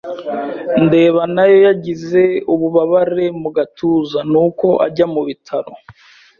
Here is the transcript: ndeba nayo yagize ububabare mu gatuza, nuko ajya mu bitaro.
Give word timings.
ndeba 0.85 1.21
nayo 1.35 1.57
yagize 1.67 2.21
ububabare 2.53 3.25
mu 3.41 3.49
gatuza, 3.57 4.19
nuko 4.31 4.67
ajya 4.85 5.05
mu 5.13 5.21
bitaro. 5.27 5.71